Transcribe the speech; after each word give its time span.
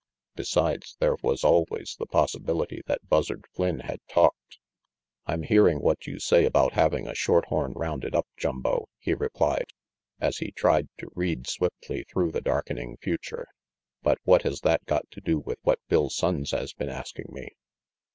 Besides, 0.35 0.97
there 0.99 1.15
was 1.21 1.43
always 1.43 1.95
the 1.99 2.07
possibility 2.07 2.81
that 2.87 3.07
Buzzard 3.07 3.45
Flynn 3.53 3.81
had 3.81 3.99
talked. 4.07 4.57
"I'm 5.27 5.43
hearing 5.43 5.77
what 5.79 6.07
you 6.07 6.17
say 6.17 6.45
about 6.45 6.73
having 6.73 7.05
a 7.07 7.13
short 7.13 7.45
horn 7.49 7.73
rounded 7.75 8.15
up, 8.15 8.25
Jumbo," 8.35 8.89
he 8.97 9.13
replied, 9.13 9.67
as 10.19 10.37
he 10.39 10.53
tried 10.53 10.89
to 10.97 11.11
read 11.15 11.45
swiftly 11.45 12.03
through 12.11 12.31
the 12.31 12.41
darkening 12.41 12.97
future, 12.97 13.45
"but 14.01 14.17
what 14.23 14.41
has 14.41 14.61
that 14.61 14.83
got 14.85 15.03
to 15.11 15.21
do 15.21 15.37
with 15.37 15.59
what 15.61 15.77
Bill 15.87 16.09
Sonnes 16.09 16.49
has 16.49 16.73
been 16.73 16.89
asking 16.89 17.25
me?" 17.29 17.49